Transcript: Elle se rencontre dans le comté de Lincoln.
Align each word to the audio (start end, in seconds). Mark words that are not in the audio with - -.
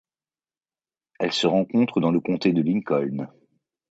Elle 1.19 1.31
se 1.31 1.45
rencontre 1.45 1.99
dans 2.01 2.09
le 2.09 2.19
comté 2.19 2.53
de 2.53 2.63
Lincoln. 2.63 3.27